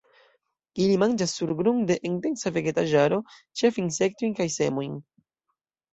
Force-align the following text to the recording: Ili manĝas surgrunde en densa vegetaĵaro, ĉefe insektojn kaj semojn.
Ili 0.85 0.95
manĝas 1.01 1.35
surgrunde 1.41 1.97
en 2.09 2.17
densa 2.23 2.53
vegetaĵaro, 2.57 3.21
ĉefe 3.61 3.81
insektojn 3.85 4.37
kaj 4.41 4.49
semojn. 4.59 5.01